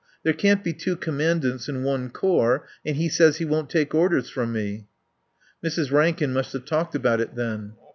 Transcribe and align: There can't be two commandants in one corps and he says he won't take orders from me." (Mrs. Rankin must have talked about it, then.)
There 0.23 0.33
can't 0.33 0.63
be 0.63 0.73
two 0.73 0.95
commandants 0.95 1.69
in 1.69 1.83
one 1.83 2.09
corps 2.09 2.65
and 2.83 2.95
he 2.95 3.07
says 3.07 3.37
he 3.37 3.45
won't 3.45 3.69
take 3.69 3.93
orders 3.93 4.31
from 4.31 4.51
me." 4.51 4.87
(Mrs. 5.63 5.91
Rankin 5.91 6.33
must 6.33 6.53
have 6.53 6.65
talked 6.65 6.95
about 6.95 7.21
it, 7.21 7.35
then.) 7.35 7.73